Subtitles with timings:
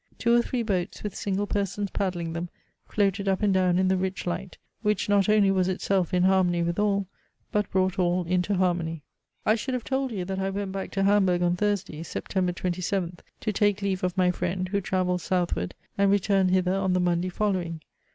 [0.17, 2.49] Two or three boats, with single persons paddling them,
[2.87, 6.63] floated up and down in the rich light, which not only was itself in harmony
[6.63, 7.05] with all,
[7.51, 9.03] but brought all into harmony.
[9.45, 12.29] I should have told you that I went back to Hamburg on Thursday (Sept.
[12.31, 16.99] 27th) to take leave of my friend, who travels southward, and returned hither on the
[16.99, 17.81] Monday following.